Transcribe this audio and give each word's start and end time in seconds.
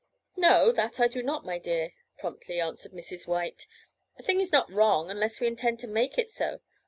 "No, 0.35 0.71
that 0.71 0.99
I 0.99 1.07
do 1.07 1.21
not, 1.21 1.45
my 1.45 1.59
dear," 1.59 1.91
promptly 2.17 2.59
answered 2.59 2.91
Mrs. 2.91 3.27
White. 3.27 3.67
"A 4.17 4.23
thing 4.23 4.41
is 4.41 4.51
not 4.51 4.71
wrong 4.71 5.11
unless 5.11 5.39
we 5.39 5.45
intend 5.45 5.77
to 5.81 5.87
make 5.87 6.17
it 6.17 6.31
so. 6.31 6.61